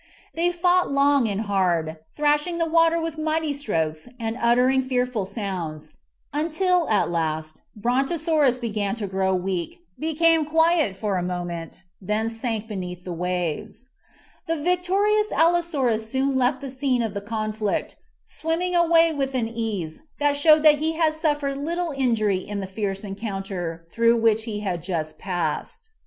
[0.33, 5.91] They fought long and hard, thrashing the water with mighty strokes and uttering fearful sounds,
[6.33, 12.31] until, at last, Brontosaurus began to grow weak, be came quiet for a moment, then
[12.31, 13.89] sank beneath the waves.
[14.47, 17.95] The victorious Allosaurus soon left the scene of the conflict,
[18.25, 23.03] swimming away with an ease that showed he had suffered little injury in the fierce
[23.03, 25.91] encounter through which he had just passed.